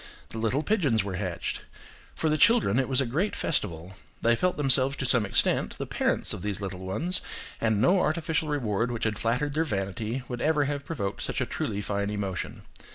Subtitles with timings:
[0.29, 1.61] The little pigeons were hatched.
[2.15, 3.93] For the children it was a great festival.
[4.23, 7.21] They felt themselves to some extent the parents of these little ones,
[7.61, 11.45] and no artificial reward which had flattered their vanity would ever have provoked such a
[11.45, 12.63] truly fine emotion.